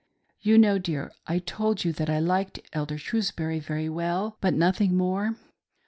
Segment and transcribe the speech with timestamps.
[0.39, 4.97] You know, dear, I told you that I liked Elder Shrewsbury very well, but nothing
[4.97, 5.35] more.